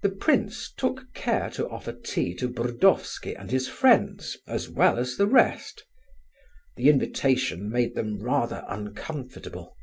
[0.00, 5.18] The prince took care to offer tea to Burdovsky and his friends as well as
[5.18, 5.84] the rest.
[6.76, 9.76] The invitation made them rather uncomfortable.